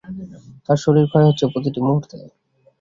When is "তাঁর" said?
0.65-0.77